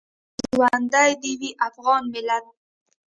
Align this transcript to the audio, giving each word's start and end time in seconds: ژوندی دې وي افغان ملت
ژوندی 0.53 1.09
دې 1.21 1.31
وي 1.39 1.51
افغان 1.67 2.03
ملت 2.13 2.45